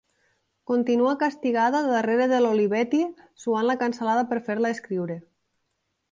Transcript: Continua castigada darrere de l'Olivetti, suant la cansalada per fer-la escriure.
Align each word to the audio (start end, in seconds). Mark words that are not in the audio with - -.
Continua 0.69 1.11
castigada 1.23 1.81
darrere 1.89 2.25
de 2.31 2.39
l'Olivetti, 2.45 3.01
suant 3.43 3.67
la 3.73 3.75
cansalada 3.83 4.23
per 4.31 4.39
fer-la 4.49 4.73
escriure. 4.77 5.19